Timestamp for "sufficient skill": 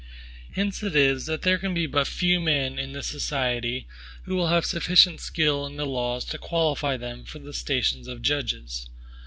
4.65-5.63